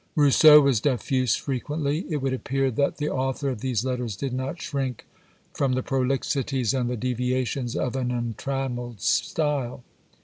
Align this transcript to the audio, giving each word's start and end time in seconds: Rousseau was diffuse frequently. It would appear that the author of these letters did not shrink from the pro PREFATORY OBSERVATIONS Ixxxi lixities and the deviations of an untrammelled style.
Rousseau 0.15 0.59
was 0.61 0.79
diffuse 0.79 1.35
frequently. 1.35 2.07
It 2.09 2.23
would 2.23 2.33
appear 2.33 2.71
that 2.71 2.97
the 2.97 3.07
author 3.11 3.51
of 3.51 3.61
these 3.61 3.85
letters 3.85 4.15
did 4.15 4.33
not 4.33 4.59
shrink 4.59 5.05
from 5.53 5.73
the 5.73 5.83
pro 5.83 5.99
PREFATORY 5.99 6.15
OBSERVATIONS 6.17 6.45
Ixxxi 6.73 6.75
lixities 6.75 6.79
and 6.81 6.89
the 6.89 6.97
deviations 6.97 7.75
of 7.75 7.95
an 7.95 8.09
untrammelled 8.11 8.99
style. 9.01 9.83